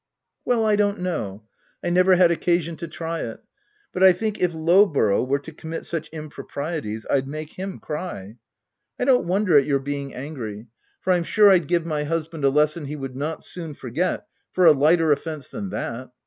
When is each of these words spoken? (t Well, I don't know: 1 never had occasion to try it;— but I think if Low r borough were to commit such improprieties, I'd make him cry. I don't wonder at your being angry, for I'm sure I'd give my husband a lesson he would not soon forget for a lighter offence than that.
(t 0.01 0.03
Well, 0.45 0.65
I 0.65 0.75
don't 0.75 0.99
know: 1.01 1.43
1 1.81 1.93
never 1.93 2.15
had 2.15 2.31
occasion 2.31 2.75
to 2.77 2.87
try 2.87 3.19
it;— 3.19 3.39
but 3.93 4.01
I 4.01 4.13
think 4.13 4.39
if 4.41 4.51
Low 4.51 4.81
r 4.83 4.87
borough 4.91 5.23
were 5.23 5.37
to 5.37 5.51
commit 5.51 5.85
such 5.85 6.09
improprieties, 6.09 7.05
I'd 7.07 7.27
make 7.27 7.51
him 7.53 7.77
cry. 7.77 8.37
I 8.99 9.05
don't 9.05 9.27
wonder 9.27 9.55
at 9.59 9.65
your 9.67 9.77
being 9.77 10.11
angry, 10.15 10.65
for 11.01 11.13
I'm 11.13 11.23
sure 11.23 11.51
I'd 11.51 11.67
give 11.67 11.85
my 11.85 12.05
husband 12.05 12.43
a 12.43 12.49
lesson 12.49 12.85
he 12.85 12.95
would 12.95 13.15
not 13.15 13.43
soon 13.45 13.75
forget 13.75 14.25
for 14.53 14.65
a 14.65 14.71
lighter 14.71 15.11
offence 15.11 15.49
than 15.49 15.69
that. 15.69 16.09